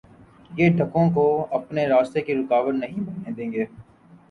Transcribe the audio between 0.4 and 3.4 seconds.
یہ دکھوں کو اپنے راستے کی رکاوٹ نہیں بننے